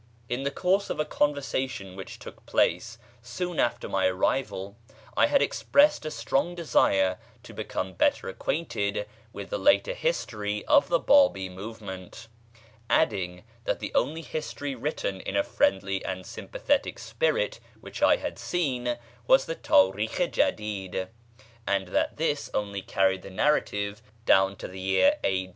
[0.27, 4.75] In the course of a conversation which took place soon after my arrival
[5.15, 10.87] I had expressed a strong desire to become better acquainted with the later history of
[10.89, 12.29] the Bábí movement,
[12.89, 18.39] adding that the only history written in a friendly and sympathetic spirit which I had
[18.39, 18.97] seen
[19.27, 21.09] was the Táríkh i Jadíd,
[21.67, 25.47] and that this only carried the narrative down to the year A.